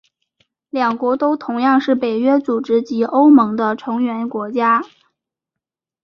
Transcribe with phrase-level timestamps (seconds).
[0.71, 4.81] 两国都同样是北约组织及欧盟的成员国家。